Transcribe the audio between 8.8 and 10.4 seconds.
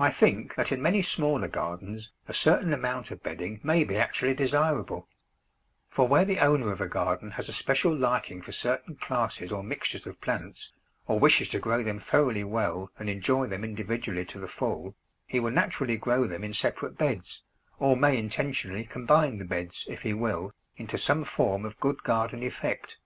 classes or mixtures of